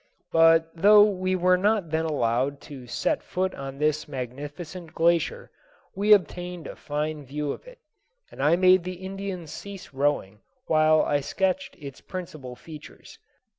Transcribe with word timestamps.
But 0.31 0.71
though 0.75 1.03
we 1.03 1.35
were 1.35 1.57
not 1.59 1.91
then 1.91 2.05
allowed 2.05 2.59
to 2.61 2.87
set 2.87 3.21
foot 3.21 3.53
on 3.53 3.77
this 3.77 4.07
magnificent 4.07 4.95
glacier, 4.95 5.51
we 5.93 6.11
obtained 6.11 6.65
a 6.65 6.75
fine 6.75 7.23
view 7.23 7.51
of 7.51 7.67
it, 7.67 7.77
and 8.31 8.41
I 8.41 8.55
made 8.55 8.83
the 8.83 8.95
Indians 9.05 9.51
cease 9.51 9.93
rowing 9.93 10.39
while 10.65 11.03
I 11.03 11.19
sketched 11.19 11.75
its 11.77 12.01
principal 12.01 12.55
features. 12.55 13.19